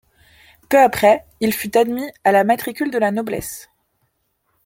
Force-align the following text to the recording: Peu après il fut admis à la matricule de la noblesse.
Peu 0.67 0.79
après 0.81 1.27
il 1.41 1.53
fut 1.53 1.77
admis 1.77 2.09
à 2.23 2.31
la 2.31 2.43
matricule 2.43 2.89
de 2.89 2.97
la 2.97 3.11
noblesse. 3.11 3.69